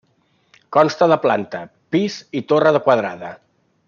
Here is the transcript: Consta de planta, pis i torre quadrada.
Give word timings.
Consta 0.77 1.07
de 1.11 1.17
planta, 1.27 1.61
pis 1.97 2.17
i 2.41 2.45
torre 2.55 2.73
quadrada. 2.89 3.31